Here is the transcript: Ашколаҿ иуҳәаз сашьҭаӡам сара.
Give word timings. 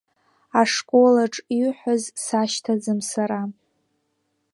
Ашколаҿ 0.61 1.35
иуҳәаз 1.57 2.03
сашьҭаӡам 2.23 2.99
сара. 3.09 3.41